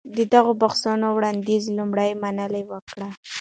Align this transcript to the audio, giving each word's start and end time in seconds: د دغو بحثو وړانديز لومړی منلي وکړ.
د 0.15 0.17
دغو 0.33 0.51
بحثو 0.61 0.89
وړانديز 1.15 1.63
لومړی 1.77 2.09
منلي 2.21 2.63
وکړ. 2.71 2.99